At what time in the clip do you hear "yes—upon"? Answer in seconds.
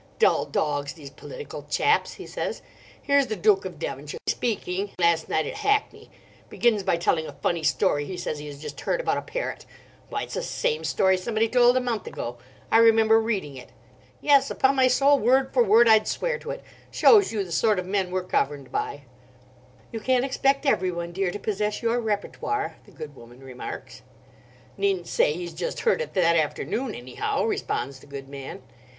14.21-14.75